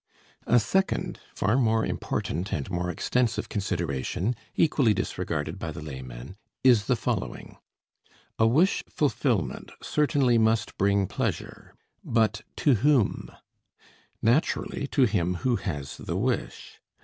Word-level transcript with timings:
A 0.47 0.59
second, 0.59 1.19
far 1.35 1.57
more 1.59 1.85
important 1.85 2.51
and 2.51 2.67
more 2.71 2.89
extensive 2.89 3.49
consideration, 3.49 4.35
equally 4.55 4.95
disregarded 4.95 5.59
by 5.59 5.71
the 5.71 5.83
layman, 5.83 6.37
is 6.63 6.85
the 6.85 6.95
following: 6.95 7.57
A 8.39 8.47
wish 8.47 8.83
fulfillment 8.89 9.71
certainly 9.79 10.39
must 10.39 10.75
bring 10.79 11.05
pleasure 11.05 11.75
but 12.03 12.41
to 12.55 12.73
whom? 12.81 13.29
Naturally, 14.23 14.87
to 14.87 15.03
him 15.03 15.35
who 15.45 15.57
has 15.57 15.97
the 15.97 16.17
wish. 16.17 16.81